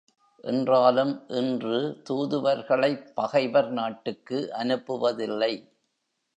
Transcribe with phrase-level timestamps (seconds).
[0.43, 5.53] என்றாலும் இன்று தூதுவர்களைப் பகைவர் நாட்டுக்கு அனுப்புவதில்லை.